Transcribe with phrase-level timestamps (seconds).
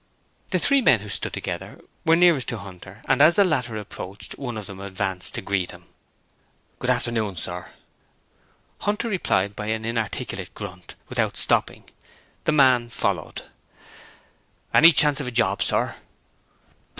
[0.49, 4.33] The three men who stood together were nearest to Hunter and as the latter approached,
[4.35, 5.83] one of them advanced to meet him.
[6.79, 7.69] 'Good afternoon, sir.'
[8.79, 11.87] Hunter replied by an inarticulate grunt, without stopping;
[12.45, 13.43] the man followed.
[14.73, 15.95] 'Any chance of a job, sir?'